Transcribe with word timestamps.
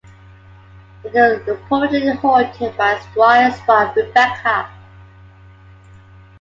It 1.03 1.15
is 1.15 1.41
purportedly 1.47 2.17
haunted 2.17 2.75
by 2.75 2.99
Squire's 3.01 3.59
wife, 3.67 3.95
Rebecca. 3.95 4.67